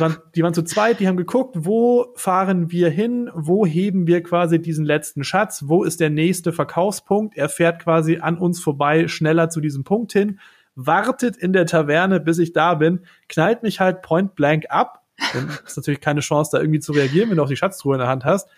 waren, 0.00 0.16
die 0.34 0.42
waren 0.42 0.54
zu 0.54 0.62
zweit, 0.62 1.00
die 1.00 1.08
haben 1.08 1.16
geguckt, 1.16 1.56
wo 1.58 2.12
fahren 2.14 2.70
wir 2.70 2.90
hin, 2.90 3.30
wo 3.34 3.66
heben 3.66 4.06
wir 4.06 4.22
quasi 4.22 4.60
diesen 4.60 4.84
letzten 4.84 5.24
Schatz, 5.24 5.64
wo 5.66 5.84
ist 5.84 6.00
der 6.00 6.10
nächste 6.10 6.52
Verkaufspunkt. 6.52 7.36
Er 7.36 7.48
fährt 7.48 7.82
quasi 7.82 8.18
an 8.18 8.38
uns 8.38 8.60
vorbei 8.60 9.08
schneller 9.08 9.50
zu 9.50 9.60
diesem 9.60 9.84
Punkt 9.84 10.12
hin, 10.12 10.40
wartet 10.74 11.36
in 11.36 11.52
der 11.52 11.66
Taverne, 11.66 12.20
bis 12.20 12.38
ich 12.38 12.52
da 12.52 12.74
bin, 12.74 13.00
knallt 13.28 13.62
mich 13.62 13.80
halt 13.80 14.02
point 14.02 14.34
blank 14.34 14.66
ab. 14.68 15.02
Dann 15.32 15.50
ist 15.66 15.76
natürlich 15.76 16.00
keine 16.00 16.20
Chance, 16.20 16.50
da 16.52 16.60
irgendwie 16.60 16.80
zu 16.80 16.92
reagieren, 16.92 17.30
wenn 17.30 17.36
du 17.36 17.42
auch 17.42 17.48
die 17.48 17.56
Schatztruhe 17.56 17.94
in 17.94 18.00
der 18.00 18.08
Hand 18.08 18.24
hast. 18.24 18.48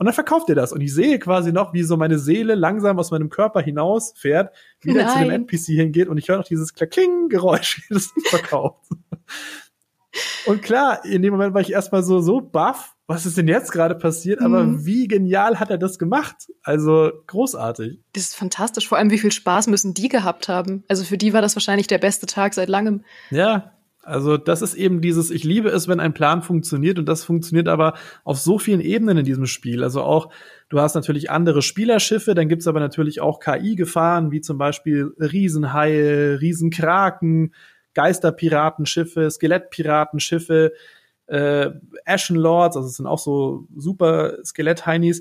Und 0.00 0.06
dann 0.06 0.14
verkauft 0.14 0.48
ihr 0.48 0.54
das. 0.54 0.72
Und 0.72 0.80
ich 0.80 0.94
sehe 0.94 1.18
quasi 1.18 1.52
noch, 1.52 1.74
wie 1.74 1.82
so 1.82 1.98
meine 1.98 2.18
Seele 2.18 2.54
langsam 2.54 2.98
aus 2.98 3.10
meinem 3.10 3.28
Körper 3.28 3.60
hinausfährt, 3.60 4.54
wieder 4.80 5.04
Nein. 5.04 5.12
zu 5.12 5.18
dem 5.18 5.30
NPC 5.30 5.66
hingeht 5.76 6.08
und 6.08 6.16
ich 6.16 6.26
höre 6.28 6.38
noch 6.38 6.46
dieses 6.46 6.72
Kling-Geräusch, 6.72 7.82
wie 7.88 7.94
das 7.94 8.10
verkauft. 8.30 8.86
Und 10.46 10.62
klar, 10.62 11.04
in 11.04 11.22
dem 11.22 11.32
Moment 11.32 11.54
war 11.54 11.60
ich 11.60 11.72
erstmal 11.72 12.02
so, 12.02 12.20
so 12.20 12.40
baff, 12.40 12.96
was 13.06 13.26
ist 13.26 13.36
denn 13.36 13.48
jetzt 13.48 13.72
gerade 13.72 13.94
passiert? 13.94 14.40
Aber 14.40 14.64
mhm. 14.64 14.86
wie 14.86 15.08
genial 15.08 15.58
hat 15.58 15.70
er 15.70 15.78
das 15.78 15.98
gemacht? 15.98 16.48
Also 16.62 17.10
großartig. 17.26 18.00
Das 18.12 18.24
ist 18.24 18.36
fantastisch. 18.36 18.88
Vor 18.88 18.98
allem, 18.98 19.10
wie 19.10 19.18
viel 19.18 19.32
Spaß 19.32 19.66
müssen 19.66 19.94
die 19.94 20.08
gehabt 20.08 20.48
haben? 20.48 20.84
Also 20.88 21.04
für 21.04 21.18
die 21.18 21.32
war 21.32 21.42
das 21.42 21.56
wahrscheinlich 21.56 21.86
der 21.86 21.98
beste 21.98 22.26
Tag 22.26 22.54
seit 22.54 22.68
langem. 22.68 23.04
Ja, 23.30 23.72
also 24.02 24.36
das 24.36 24.62
ist 24.62 24.74
eben 24.74 25.00
dieses, 25.00 25.30
ich 25.30 25.44
liebe 25.44 25.68
es, 25.68 25.86
wenn 25.86 26.00
ein 26.00 26.14
Plan 26.14 26.42
funktioniert 26.42 26.98
und 26.98 27.06
das 27.06 27.22
funktioniert 27.22 27.68
aber 27.68 27.94
auf 28.24 28.38
so 28.38 28.58
vielen 28.58 28.80
Ebenen 28.80 29.18
in 29.18 29.24
diesem 29.24 29.46
Spiel. 29.46 29.84
Also 29.84 30.02
auch, 30.02 30.32
du 30.68 30.80
hast 30.80 30.94
natürlich 30.94 31.30
andere 31.30 31.62
Spielerschiffe, 31.62 32.34
dann 32.34 32.48
gibt's 32.48 32.66
aber 32.66 32.80
natürlich 32.80 33.20
auch 33.20 33.40
KI-Gefahren, 33.40 34.30
wie 34.30 34.40
zum 34.40 34.56
Beispiel 34.56 35.12
Riesenhaie, 35.18 36.38
Riesenkraken, 36.40 37.52
Geisterpiratenschiffe, 38.00 39.30
Skelettpiratenschiffe, 39.30 40.72
äh, 41.26 41.70
Ashen 42.06 42.36
Lords, 42.36 42.76
also 42.76 42.88
es 42.88 42.96
sind 42.96 43.06
auch 43.06 43.18
so 43.18 43.66
super 43.76 44.38
Skelett-Heinis. 44.42 45.20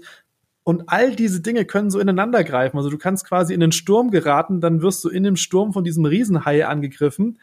Und 0.63 0.83
all 0.87 1.13
diese 1.15 1.41
Dinge 1.41 1.65
können 1.65 1.89
so 1.89 1.99
ineinander 1.99 2.43
greifen. 2.43 2.77
Also 2.77 2.89
du 2.89 2.97
kannst 2.97 3.27
quasi 3.27 3.53
in 3.53 3.59
den 3.59 3.71
Sturm 3.71 4.11
geraten, 4.11 4.61
dann 4.61 4.81
wirst 4.81 5.03
du 5.03 5.09
in 5.09 5.23
dem 5.23 5.35
Sturm 5.35 5.73
von 5.73 5.83
diesem 5.83 6.05
Riesenhai 6.05 6.65
angegriffen. 6.65 7.39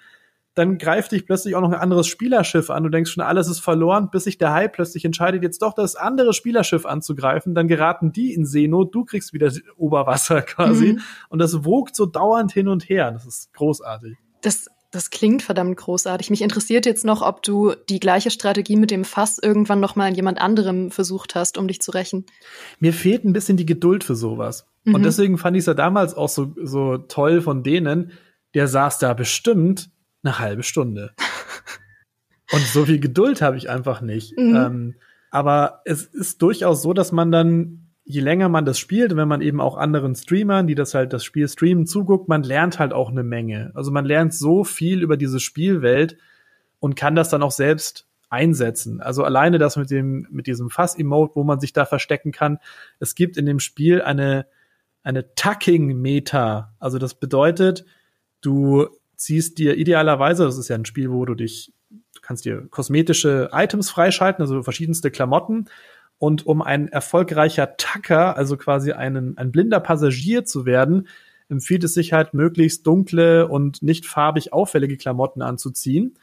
dann 0.55 0.79
greift 0.79 1.13
dich 1.13 1.27
plötzlich 1.27 1.55
auch 1.55 1.61
noch 1.61 1.71
ein 1.71 1.79
anderes 1.79 2.07
Spielerschiff 2.07 2.71
an. 2.71 2.83
Du 2.83 2.89
denkst 2.89 3.11
schon, 3.11 3.23
alles 3.23 3.47
ist 3.47 3.61
verloren, 3.61 4.09
bis 4.11 4.25
sich 4.25 4.39
der 4.39 4.55
Hai 4.55 4.69
plötzlich 4.69 5.05
entscheidet, 5.05 5.43
jetzt 5.43 5.61
doch 5.61 5.75
das 5.75 5.97
andere 5.97 6.33
Spielerschiff 6.33 6.87
anzugreifen. 6.87 7.55
Dann 7.55 7.69
geraten 7.69 8.11
die 8.11 8.33
in 8.33 8.47
Seenot, 8.47 8.95
du 8.95 9.05
kriegst 9.05 9.35
wieder 9.35 9.53
Oberwasser 9.77 10.41
quasi. 10.53 10.95
Mhm. 10.95 11.01
Und 11.29 11.41
das 11.41 11.63
wogt 11.67 11.95
so 11.95 12.07
dauernd 12.07 12.53
hin 12.53 12.69
und 12.69 12.89
her. 12.89 13.13
Das 13.13 13.27
ist 13.27 13.53
großartig. 13.53 14.17
Das 14.41 14.69
das 14.97 15.11
klingt 15.11 15.43
verdammt 15.43 15.77
großartig. 15.77 16.31
Mich 16.31 16.41
interessiert 16.41 16.87
jetzt 16.87 17.05
noch, 17.05 17.21
ob 17.21 17.43
du 17.43 17.75
die 17.91 18.01
gleiche 18.01 18.31
Strategie 18.31 18.77
mit 18.77 18.91
dem 18.91 19.05
Fass 19.05 19.39
irgendwann 19.39 19.79
noch 19.79 19.95
mal 19.95 20.09
an 20.09 20.15
jemand 20.15 20.41
anderem 20.41 20.91
versucht 20.91 21.35
hast, 21.35 21.59
um 21.59 21.69
dich 21.69 21.83
zu 21.83 21.91
rächen. 21.91 22.25
Mir 22.81 22.95
fehlt 22.95 23.23
ein 23.25 23.35
bisschen 23.35 23.59
die 23.59 23.67
Geduld 23.67 24.05
für 24.05 24.17
sowas. 24.17 24.67
Mhm. 24.85 24.95
Und 24.95 25.03
deswegen 25.05 25.37
fand 25.37 25.55
ich 25.55 25.61
es 25.61 25.67
ja 25.67 25.75
damals 25.75 26.15
auch 26.15 26.31
so, 26.31 26.55
so 26.63 26.97
toll 26.97 27.43
von 27.43 27.63
denen. 27.63 28.13
Der 28.55 28.69
saß 28.69 28.99
da 28.99 29.13
bestimmt 29.13 29.91
eine 30.23 30.39
halbe 30.39 30.63
Stunde. 30.63 31.13
Und 32.53 32.63
so 32.63 32.87
viel 32.87 32.99
Geduld 32.99 33.43
habe 33.43 33.59
ich 33.59 33.69
einfach 33.69 34.01
nicht. 34.01 34.33
Mhm. 34.39 34.57
Ähm, 34.57 34.95
aber 35.31 35.83
es 35.85 36.05
ist 36.05 36.41
durchaus 36.41 36.81
so, 36.81 36.95
dass 36.95 37.13
man 37.13 37.31
dann, 37.31 37.86
je 38.07 38.21
länger 38.21 38.49
man 38.49 38.65
das 38.65 38.79
spielt, 38.79 39.17
wenn 39.17 39.27
man 39.27 39.41
eben 39.43 39.61
auch 39.61 39.77
anderen 39.77 40.15
Streamern, 40.15 40.69
die 40.69 40.77
das 40.77 40.95
halt 40.95 41.13
das 41.13 41.25
Spiel 41.25 41.49
streamen, 41.49 41.87
zuguckt, 41.87 42.29
man 42.29 42.45
lernt 42.45 42.79
halt 42.79 42.93
auch 42.93 43.11
eine 43.11 43.25
Menge. 43.25 43.73
Also 43.75 43.91
man 43.91 44.05
lernt 44.05 44.33
so 44.33 44.63
viel 44.63 45.03
über 45.03 45.17
diese 45.17 45.41
Spielwelt 45.41 46.17
und 46.79 46.95
kann 46.95 47.17
das 47.17 47.31
dann 47.31 47.43
auch 47.43 47.51
selbst 47.51 48.07
einsetzen. 48.29 49.01
Also 49.01 49.25
alleine 49.25 49.59
das 49.59 49.77
mit 49.77 49.91
dem, 49.91 50.29
mit 50.31 50.47
diesem 50.47 50.71
Fass-Emote, 50.71 51.35
wo 51.35 51.43
man 51.43 51.59
sich 51.59 51.73
da 51.73 51.85
verstecken 51.85 52.31
kann. 52.31 52.59
Es 53.01 53.17
gibt 53.17 53.37
in 53.37 53.45
dem 53.45 53.59
Spiel 53.59 54.01
eine, 54.03 54.47
eine 55.03 55.35
Tucking-Meta. 55.35 56.75
Also 56.79 56.99
das 56.99 57.15
bedeutet, 57.15 57.85
du 58.41 58.87
ziehst 59.17 59.59
dir 59.59 59.77
idealerweise, 59.77 60.45
das 60.45 60.59
ist 60.59 60.69
ja 60.69 60.77
ein 60.77 60.85
Spiel, 60.85 61.11
wo 61.11 61.25
du 61.25 61.35
dich, 61.35 61.73
du 61.91 62.21
kannst 62.23 62.45
dir 62.45 62.69
kosmetische 62.71 63.51
Items 63.53 63.91
freischalten, 63.91 64.43
also 64.43 64.63
verschiedenste 64.63 65.11
Klamotten. 65.11 65.67
Und 66.19 66.47
um 66.47 66.63
ein 66.63 66.89
erfolgreicher 66.89 67.77
Tacker, 67.77 68.37
also 68.37 68.57
quasi 68.57 68.93
einen, 68.93 69.37
ein 69.37 69.53
blinder 69.53 69.81
Passagier 69.81 70.45
zu 70.45 70.65
werden, 70.65 71.09
empfiehlt 71.49 71.85
es 71.85 71.95
sich 71.95 72.13
halt 72.13 72.35
möglichst 72.35 72.87
dunkle 72.87 73.49
und 73.49 73.83
nicht 73.83 74.07
farbig 74.07 74.53
auffällige 74.53 74.97
Klamotten 74.97 75.43
anzuziehen. 75.43 76.15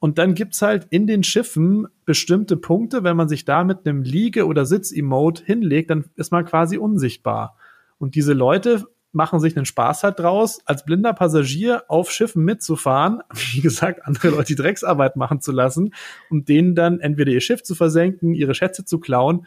Und 0.00 0.18
dann 0.18 0.34
gibt's 0.34 0.62
halt 0.62 0.86
in 0.90 1.06
den 1.06 1.24
Schiffen 1.24 1.88
bestimmte 2.04 2.56
Punkte, 2.56 3.02
wenn 3.02 3.16
man 3.16 3.28
sich 3.28 3.44
da 3.44 3.64
mit 3.64 3.86
einem 3.86 4.02
Liege- 4.02 4.46
oder 4.46 4.64
Sitz-Emote 4.64 5.44
hinlegt, 5.44 5.90
dann 5.90 6.04
ist 6.16 6.30
man 6.30 6.44
quasi 6.44 6.78
unsichtbar. 6.78 7.56
Und 7.98 8.14
diese 8.14 8.32
Leute 8.32 8.86
machen 9.12 9.40
sich 9.40 9.56
einen 9.56 9.66
Spaß 9.66 10.02
halt 10.02 10.18
draus, 10.18 10.60
als 10.66 10.84
blinder 10.84 11.14
Passagier 11.14 11.84
auf 11.88 12.10
Schiffen 12.10 12.44
mitzufahren, 12.44 13.22
wie 13.52 13.60
gesagt, 13.60 14.04
andere 14.06 14.30
Leute 14.30 14.46
die 14.46 14.56
Drecksarbeit 14.56 15.16
machen 15.16 15.40
zu 15.40 15.52
lassen, 15.52 15.94
um 16.30 16.44
denen 16.44 16.74
dann 16.74 17.00
entweder 17.00 17.32
ihr 17.32 17.40
Schiff 17.40 17.62
zu 17.62 17.74
versenken, 17.74 18.34
ihre 18.34 18.54
Schätze 18.54 18.84
zu 18.84 19.00
klauen. 19.00 19.46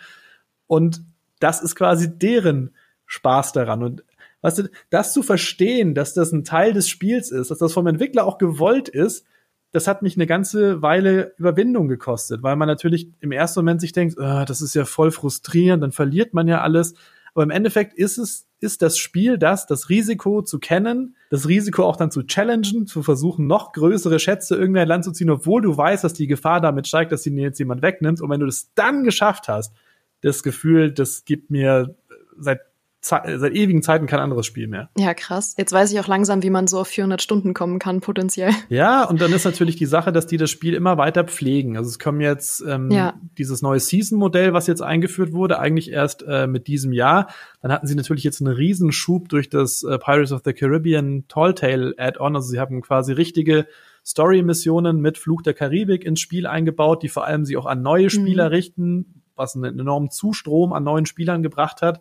Und 0.68 1.04
das 1.40 1.62
ist 1.62 1.76
quasi 1.76 2.18
deren 2.18 2.76
Spaß 3.06 3.52
daran. 3.52 3.84
Und 3.84 4.04
weißt 4.42 4.60
du, 4.60 4.70
das 4.90 5.14
zu 5.14 5.24
verstehen, 5.24 5.94
dass 5.94 6.14
das 6.14 6.32
ein 6.32 6.44
Teil 6.44 6.74
des 6.74 6.90
Spiels 6.90 7.32
ist, 7.32 7.52
dass 7.52 7.60
das 7.60 7.74
vom 7.74 7.88
Entwickler 7.88 8.26
auch 8.26 8.38
gewollt 8.38 8.90
ist, 8.90 9.26
das 9.74 9.88
hat 9.88 10.02
mich 10.02 10.18
eine 10.18 10.28
ganze 10.28 10.82
Weile 10.82 11.34
Überwindung 11.38 11.88
gekostet, 11.88 12.44
weil 12.44 12.58
man 12.58 12.68
natürlich 12.68 13.10
im 13.22 13.32
ersten 13.32 13.60
Moment 13.60 13.80
sich 13.80 13.94
denkt, 13.94 14.18
oh, 14.18 14.44
das 14.46 14.62
ist 14.62 14.74
ja 14.74 14.84
voll 14.86 15.12
frustrierend, 15.12 15.82
dann 15.82 15.94
verliert 15.94 16.34
man 16.34 16.48
ja 16.48 16.62
alles. 16.62 16.94
Aber 17.34 17.44
im 17.44 17.52
Endeffekt 17.52 17.94
ist 17.94 18.18
es, 18.18 18.48
ist 18.62 18.82
das 18.82 18.98
Spiel 18.98 19.38
das, 19.38 19.66
das 19.66 19.90
Risiko 19.90 20.42
zu 20.42 20.60
kennen, 20.60 21.16
das 21.30 21.48
Risiko 21.48 21.84
auch 21.84 21.98
dann 21.98 22.12
zu 22.12 22.24
challengen, 22.24 22.88
zu 22.88 23.04
versuchen, 23.04 23.48
noch 23.48 23.74
größere 23.74 24.20
Schätze 24.20 24.56
irgendwie 24.56 24.82
ein 24.82 24.88
Land 24.88 25.04
zu 25.04 25.12
ziehen, 25.12 25.30
obwohl 25.30 25.62
du 25.62 25.76
weißt, 25.76 26.04
dass 26.04 26.14
die 26.14 26.28
Gefahr 26.28 26.62
damit 26.62 26.88
steigt, 26.88 27.12
dass 27.12 27.24
sie 27.24 27.32
dir 27.32 27.42
jetzt 27.42 27.60
jemand 27.60 27.82
wegnimmt. 27.82 28.22
Und 28.22 28.30
wenn 28.30 28.40
du 28.40 28.46
das 28.46 28.72
dann 28.76 29.04
geschafft 29.04 29.48
hast, 29.48 29.74
das 30.22 30.44
Gefühl, 30.44 30.92
das 30.92 31.26
gibt 31.26 31.50
mir 31.50 31.96
seit 32.38 32.62
seit 33.04 33.54
ewigen 33.54 33.82
Zeiten 33.82 34.06
kein 34.06 34.20
anderes 34.20 34.46
Spiel 34.46 34.68
mehr. 34.68 34.90
Ja, 34.96 35.14
krass. 35.16 35.56
Jetzt 35.58 35.74
weiß 35.74 35.92
ich 35.92 36.00
auch 36.00 36.08
langsam, 36.08 36.44
wie 36.44 36.52
man 36.52 36.68
so 36.68 36.80
auf 36.80 36.88
400 36.88 37.22
Stunden 37.22 37.54
kommen 37.54 37.80
kann, 37.80 38.00
potenziell. 38.00 38.52
Ja, 38.70 39.04
und 39.04 39.20
dann 39.20 39.34
ist 39.34 39.44
natürlich 39.44 39.76
die 39.76 39.86
Sache, 39.86 40.12
dass 40.12 40.28
die 40.28 40.38
das 40.38 40.50
Spiel 40.50 40.76
immer 40.76 40.98
weiter 40.98 41.24
pflegen. 41.24 41.78
Also 41.78 41.90
es 41.90 42.00
kommen 42.00 42.22
jetzt 42.22 42.64
ähm, 42.66 42.90
ja. 42.90 43.16
dieses 43.38 43.62
neue 43.62 43.80
Season-Modell, 43.80 44.54
was 44.54 44.68
jetzt 44.68 44.82
eingeführt 44.82 45.34
wurde, 45.34 45.60
eigentlich 45.60 45.92
erst 45.92 46.24
äh, 46.28 46.48
mit 46.48 46.68
diesem 46.68 46.94
Jahr. 46.94 47.28
Dann 47.62 47.72
hatten 47.72 47.88
sie 47.88 47.96
natürlich 47.96 48.24
jetzt 48.24 48.42
einen 48.42 48.54
Riesenschub 48.54 49.30
durch 49.30 49.50
das 49.50 49.84
äh, 49.84 49.98
Pirates 49.98 50.32
of 50.32 50.42
the 50.46 50.54
Caribbean 50.54 51.26
Tall 51.28 51.54
Tale 51.54 51.94
Add-on. 51.98 52.36
Also 52.36 52.50
sie 52.50 52.60
haben 52.60 52.82
quasi 52.82 53.12
richtige 53.12 53.68
Story-Missionen 54.06 55.02
mit 55.02 55.18
Fluch 55.18 55.42
der 55.42 55.54
Karibik 55.54 56.06
ins 56.06 56.22
Spiel 56.22 56.48
eingebaut, 56.48 57.04
die 57.04 57.10
vor 57.10 57.26
allem 57.26 57.46
sie 57.46 57.58
auch 57.58 57.66
an 57.66 57.82
neue 57.82 58.10
Spieler 58.10 58.46
mhm. 58.46 58.54
richten, 58.54 59.22
was 59.36 59.56
einen 59.56 59.80
enormen 59.80 60.12
Zustrom 60.12 60.72
an 60.72 60.84
neuen 60.84 61.06
Spielern 61.06 61.44
gebracht 61.44 61.82
hat 61.82 62.00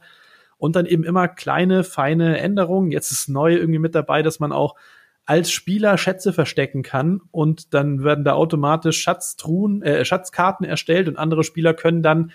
und 0.60 0.76
dann 0.76 0.86
eben 0.86 1.04
immer 1.04 1.26
kleine, 1.26 1.84
feine 1.84 2.38
Änderungen. 2.38 2.92
Jetzt 2.92 3.10
ist 3.10 3.28
neu 3.28 3.54
irgendwie 3.56 3.78
mit 3.78 3.94
dabei, 3.94 4.22
dass 4.22 4.40
man 4.40 4.52
auch 4.52 4.76
als 5.24 5.50
Spieler 5.50 5.96
Schätze 5.96 6.32
verstecken 6.32 6.82
kann 6.82 7.22
und 7.30 7.72
dann 7.72 8.04
werden 8.04 8.24
da 8.24 8.34
automatisch 8.34 9.00
Schatztruhen, 9.00 9.82
äh, 9.82 10.04
Schatzkarten 10.04 10.66
erstellt 10.66 11.08
und 11.08 11.16
andere 11.16 11.44
Spieler 11.44 11.72
können 11.72 12.02
dann 12.02 12.32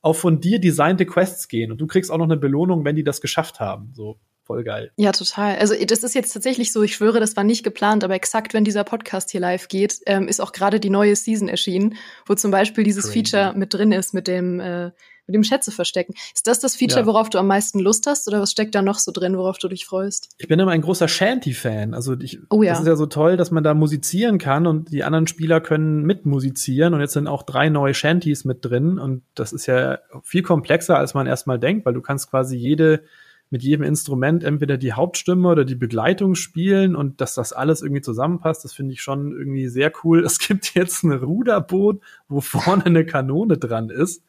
auf 0.00 0.18
von 0.18 0.40
dir 0.40 0.58
designte 0.58 1.06
Quests 1.06 1.46
gehen 1.46 1.70
und 1.70 1.80
du 1.80 1.86
kriegst 1.86 2.10
auch 2.10 2.18
noch 2.18 2.24
eine 2.24 2.36
Belohnung, 2.36 2.84
wenn 2.84 2.96
die 2.96 3.04
das 3.04 3.20
geschafft 3.20 3.60
haben. 3.60 3.92
So 3.94 4.18
voll 4.42 4.64
geil. 4.64 4.90
Ja, 4.96 5.12
total. 5.12 5.56
Also 5.56 5.74
das 5.84 6.02
ist 6.02 6.16
jetzt 6.16 6.32
tatsächlich 6.32 6.72
so, 6.72 6.82
ich 6.82 6.96
schwöre, 6.96 7.20
das 7.20 7.36
war 7.36 7.44
nicht 7.44 7.62
geplant, 7.62 8.02
aber 8.02 8.14
exakt, 8.14 8.54
wenn 8.54 8.64
dieser 8.64 8.82
Podcast 8.82 9.30
hier 9.30 9.40
live 9.40 9.68
geht, 9.68 10.00
ähm, 10.06 10.26
ist 10.26 10.40
auch 10.40 10.50
gerade 10.50 10.80
die 10.80 10.90
neue 10.90 11.14
Season 11.14 11.48
erschienen, 11.48 11.94
wo 12.26 12.34
zum 12.34 12.50
Beispiel 12.50 12.82
dieses 12.82 13.04
Crazy. 13.04 13.18
Feature 13.30 13.54
mit 13.56 13.72
drin 13.72 13.92
ist, 13.92 14.14
mit 14.14 14.26
dem 14.26 14.58
äh, 14.58 14.90
mit 15.26 15.34
dem 15.34 15.44
Schätze 15.44 15.70
verstecken. 15.70 16.14
Ist 16.34 16.46
das 16.46 16.60
das 16.60 16.76
Feature, 16.76 17.00
ja. 17.00 17.06
worauf 17.06 17.30
du 17.30 17.38
am 17.38 17.46
meisten 17.46 17.78
Lust 17.78 18.06
hast 18.06 18.28
oder 18.28 18.40
was 18.40 18.50
steckt 18.50 18.74
da 18.74 18.82
noch 18.82 18.98
so 18.98 19.12
drin, 19.12 19.36
worauf 19.36 19.58
du 19.58 19.68
dich 19.68 19.86
freust? 19.86 20.28
Ich 20.38 20.48
bin 20.48 20.58
immer 20.58 20.72
ein 20.72 20.82
großer 20.82 21.08
Shanty-Fan. 21.08 21.94
Also 21.94 22.14
ich, 22.18 22.40
oh, 22.50 22.62
ja. 22.62 22.72
das 22.72 22.80
ist 22.80 22.86
ja 22.86 22.96
so 22.96 23.06
toll, 23.06 23.36
dass 23.36 23.50
man 23.50 23.64
da 23.64 23.74
musizieren 23.74 24.38
kann 24.38 24.66
und 24.66 24.90
die 24.90 25.04
anderen 25.04 25.26
Spieler 25.26 25.60
können 25.60 26.02
mitmusizieren 26.02 26.94
und 26.94 27.00
jetzt 27.00 27.12
sind 27.12 27.28
auch 27.28 27.42
drei 27.42 27.68
neue 27.68 27.94
Shanties 27.94 28.44
mit 28.44 28.64
drin 28.64 28.98
und 28.98 29.22
das 29.34 29.52
ist 29.52 29.66
ja 29.66 29.98
viel 30.22 30.42
komplexer, 30.42 30.96
als 30.98 31.14
man 31.14 31.26
erstmal 31.26 31.58
denkt, 31.58 31.86
weil 31.86 31.94
du 31.94 32.02
kannst 32.02 32.30
quasi 32.30 32.56
jede 32.56 33.04
mit 33.52 33.62
jedem 33.62 33.84
Instrument 33.84 34.42
entweder 34.42 34.78
die 34.78 34.94
Hauptstimme 34.94 35.48
oder 35.48 35.64
die 35.64 35.76
Begleitung 35.76 36.34
spielen 36.34 36.96
und 36.96 37.20
dass 37.20 37.34
das 37.34 37.52
alles 37.52 37.82
irgendwie 37.82 38.02
zusammenpasst, 38.02 38.64
das 38.64 38.72
finde 38.72 38.94
ich 38.94 39.02
schon 39.02 39.30
irgendwie 39.30 39.68
sehr 39.68 39.92
cool. 40.02 40.24
Es 40.32 40.38
gibt 40.40 40.74
jetzt 40.74 41.04
ein 41.04 41.12
Ruderboot, 41.12 42.00
wo 42.28 42.40
vorne 42.40 42.86
eine 42.86 43.06
Kanone 43.06 43.58
dran 43.58 43.90
ist 43.90 44.24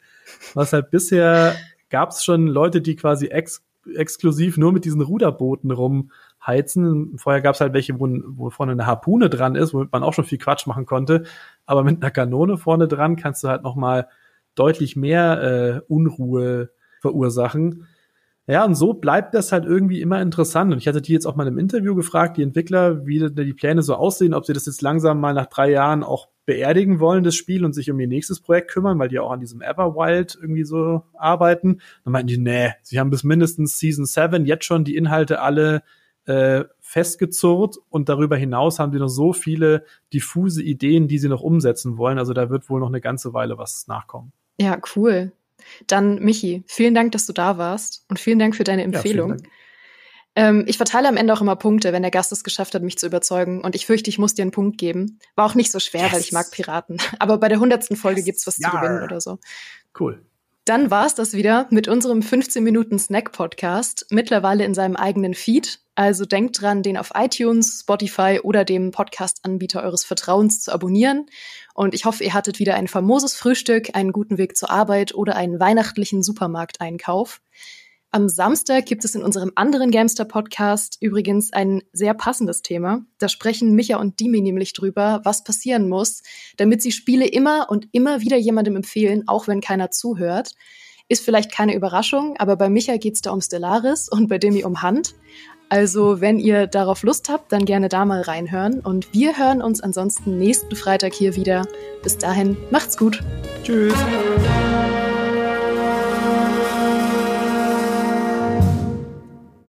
was 0.54 0.72
halt 0.72 0.90
bisher 0.90 1.54
gab 1.90 2.10
es 2.10 2.24
schon 2.24 2.46
Leute, 2.46 2.80
die 2.80 2.96
quasi 2.96 3.26
ex 3.26 3.64
exklusiv 3.94 4.56
nur 4.56 4.72
mit 4.72 4.86
diesen 4.86 5.02
Ruderbooten 5.02 5.70
rumheizen. 5.70 7.18
Vorher 7.18 7.42
gab 7.42 7.54
es 7.54 7.60
halt 7.60 7.74
welche, 7.74 8.00
wo, 8.00 8.08
wo 8.28 8.48
vorne 8.48 8.72
eine 8.72 8.86
Harpune 8.86 9.28
dran 9.28 9.56
ist, 9.56 9.74
womit 9.74 9.92
man 9.92 10.02
auch 10.02 10.14
schon 10.14 10.24
viel 10.24 10.38
Quatsch 10.38 10.66
machen 10.66 10.86
konnte. 10.86 11.24
Aber 11.66 11.84
mit 11.84 12.00
einer 12.00 12.10
Kanone 12.10 12.56
vorne 12.56 12.88
dran 12.88 13.16
kannst 13.16 13.44
du 13.44 13.48
halt 13.48 13.62
noch 13.62 13.76
mal 13.76 14.08
deutlich 14.54 14.96
mehr 14.96 15.42
äh, 15.42 15.80
Unruhe 15.86 16.70
verursachen. 17.02 17.86
Ja, 18.46 18.64
und 18.64 18.74
so 18.74 18.92
bleibt 18.92 19.34
das 19.34 19.52
halt 19.52 19.64
irgendwie 19.64 20.02
immer 20.02 20.20
interessant. 20.20 20.70
Und 20.72 20.78
ich 20.78 20.86
hatte 20.86 21.00
die 21.00 21.12
jetzt 21.12 21.24
auch 21.24 21.34
mal 21.34 21.46
im 21.46 21.58
Interview 21.58 21.94
gefragt, 21.94 22.36
die 22.36 22.42
Entwickler, 22.42 23.06
wie 23.06 23.18
die 23.30 23.54
Pläne 23.54 23.82
so 23.82 23.94
aussehen, 23.94 24.34
ob 24.34 24.44
sie 24.44 24.52
das 24.52 24.66
jetzt 24.66 24.82
langsam 24.82 25.18
mal 25.18 25.32
nach 25.32 25.46
drei 25.46 25.70
Jahren 25.70 26.02
auch 26.02 26.28
beerdigen 26.44 27.00
wollen, 27.00 27.24
das 27.24 27.36
Spiel, 27.36 27.64
und 27.64 27.72
sich 27.72 27.90
um 27.90 27.98
ihr 27.98 28.06
nächstes 28.06 28.40
Projekt 28.40 28.70
kümmern, 28.70 28.98
weil 28.98 29.08
die 29.08 29.18
auch 29.18 29.30
an 29.30 29.40
diesem 29.40 29.62
Everwild 29.62 30.36
irgendwie 30.38 30.64
so 30.64 31.04
arbeiten. 31.14 31.80
Dann 32.04 32.12
meinten 32.12 32.26
die, 32.26 32.38
nee, 32.38 32.72
sie 32.82 33.00
haben 33.00 33.08
bis 33.08 33.24
mindestens 33.24 33.78
Season 33.78 34.04
7 34.04 34.44
jetzt 34.44 34.66
schon 34.66 34.84
die 34.84 34.96
Inhalte 34.96 35.40
alle 35.40 35.82
äh, 36.26 36.64
festgezurrt 36.80 37.76
und 37.88 38.10
darüber 38.10 38.36
hinaus 38.36 38.78
haben 38.78 38.92
die 38.92 38.98
noch 38.98 39.08
so 39.08 39.32
viele 39.32 39.84
diffuse 40.12 40.62
Ideen, 40.62 41.08
die 41.08 41.18
sie 41.18 41.28
noch 41.28 41.40
umsetzen 41.40 41.96
wollen. 41.96 42.18
Also 42.18 42.34
da 42.34 42.50
wird 42.50 42.68
wohl 42.68 42.80
noch 42.80 42.88
eine 42.88 43.00
ganze 43.00 43.32
Weile 43.32 43.56
was 43.56 43.86
nachkommen. 43.88 44.32
Ja, 44.60 44.78
cool. 44.96 45.32
Dann, 45.86 46.18
Michi, 46.20 46.64
vielen 46.66 46.94
Dank, 46.94 47.12
dass 47.12 47.26
du 47.26 47.32
da 47.32 47.58
warst 47.58 48.04
und 48.08 48.18
vielen 48.18 48.38
Dank 48.38 48.56
für 48.56 48.64
deine 48.64 48.82
Empfehlung. 48.82 49.38
Ja, 49.38 49.50
ähm, 50.36 50.64
ich 50.66 50.76
verteile 50.76 51.08
am 51.08 51.16
Ende 51.16 51.32
auch 51.32 51.40
immer 51.40 51.56
Punkte, 51.56 51.92
wenn 51.92 52.02
der 52.02 52.10
Gast 52.10 52.32
es 52.32 52.42
geschafft 52.42 52.74
hat, 52.74 52.82
mich 52.82 52.98
zu 52.98 53.06
überzeugen. 53.06 53.60
Und 53.60 53.74
ich 53.74 53.86
fürchte, 53.86 54.10
ich 54.10 54.18
muss 54.18 54.34
dir 54.34 54.42
einen 54.42 54.50
Punkt 54.50 54.78
geben. 54.78 55.20
War 55.36 55.46
auch 55.46 55.54
nicht 55.54 55.70
so 55.70 55.78
schwer, 55.78 56.02
yes. 56.02 56.12
weil 56.12 56.20
ich 56.20 56.32
mag 56.32 56.50
Piraten. 56.50 56.98
Aber 57.18 57.38
bei 57.38 57.48
der 57.48 57.60
hundertsten 57.60 57.96
Folge 57.96 58.20
yes. 58.20 58.26
gibt's 58.26 58.46
was 58.46 58.58
ja. 58.58 58.70
zu 58.70 58.76
gewinnen 58.76 59.02
oder 59.02 59.20
so. 59.20 59.38
Cool. 59.98 60.24
Dann 60.64 60.90
war's 60.90 61.14
das 61.14 61.34
wieder 61.34 61.66
mit 61.68 61.88
unserem 61.88 62.22
15 62.22 62.64
Minuten 62.64 62.98
Snack 62.98 63.32
Podcast, 63.32 64.06
mittlerweile 64.08 64.64
in 64.64 64.72
seinem 64.72 64.96
eigenen 64.96 65.34
Feed. 65.34 65.80
Also 65.94 66.24
denkt 66.24 66.60
dran, 66.60 66.82
den 66.82 66.96
auf 66.96 67.12
iTunes, 67.14 67.80
Spotify 67.80 68.40
oder 68.42 68.64
dem 68.64 68.90
Podcast-Anbieter 68.90 69.82
eures 69.82 70.06
Vertrauens 70.06 70.62
zu 70.62 70.72
abonnieren. 70.72 71.26
Und 71.74 71.94
ich 71.94 72.06
hoffe, 72.06 72.24
ihr 72.24 72.32
hattet 72.32 72.60
wieder 72.60 72.76
ein 72.76 72.88
famoses 72.88 73.34
Frühstück, 73.34 73.94
einen 73.94 74.10
guten 74.10 74.38
Weg 74.38 74.56
zur 74.56 74.70
Arbeit 74.70 75.14
oder 75.14 75.36
einen 75.36 75.60
weihnachtlichen 75.60 76.22
Supermarkteinkauf. 76.22 77.42
Am 78.14 78.28
Samstag 78.28 78.86
gibt 78.86 79.04
es 79.04 79.16
in 79.16 79.24
unserem 79.24 79.50
anderen 79.56 79.90
Gamester-Podcast 79.90 80.98
übrigens 81.00 81.52
ein 81.52 81.82
sehr 81.92 82.14
passendes 82.14 82.62
Thema. 82.62 83.00
Da 83.18 83.28
sprechen 83.28 83.74
Micha 83.74 83.96
und 83.96 84.20
Dimi 84.20 84.40
nämlich 84.40 84.72
drüber, 84.72 85.20
was 85.24 85.42
passieren 85.42 85.88
muss, 85.88 86.22
damit 86.56 86.80
sie 86.80 86.92
Spiele 86.92 87.26
immer 87.26 87.66
und 87.70 87.88
immer 87.90 88.20
wieder 88.20 88.36
jemandem 88.36 88.76
empfehlen, 88.76 89.24
auch 89.26 89.48
wenn 89.48 89.60
keiner 89.60 89.90
zuhört. 89.90 90.52
Ist 91.08 91.24
vielleicht 91.24 91.50
keine 91.50 91.74
Überraschung, 91.74 92.36
aber 92.38 92.54
bei 92.54 92.68
Micha 92.68 92.98
geht 92.98 93.14
es 93.14 93.20
da 93.20 93.32
um 93.32 93.40
Stellaris 93.40 94.08
und 94.08 94.28
bei 94.28 94.38
Demi 94.38 94.62
um 94.62 94.80
Hand. 94.80 95.16
Also, 95.68 96.20
wenn 96.20 96.38
ihr 96.38 96.68
darauf 96.68 97.02
Lust 97.02 97.28
habt, 97.28 97.50
dann 97.50 97.64
gerne 97.64 97.88
da 97.88 98.04
mal 98.04 98.20
reinhören. 98.20 98.78
Und 98.78 99.12
wir 99.12 99.36
hören 99.36 99.60
uns 99.60 99.80
ansonsten 99.80 100.38
nächsten 100.38 100.76
Freitag 100.76 101.14
hier 101.14 101.34
wieder. 101.34 101.66
Bis 102.04 102.16
dahin, 102.16 102.56
macht's 102.70 102.96
gut. 102.96 103.24
Tschüss. 103.64 103.92